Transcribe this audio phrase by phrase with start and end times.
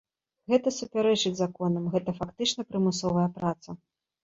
[0.53, 3.81] Гэта супярэчыць законам, гэта, фактычна, прымусовая праца.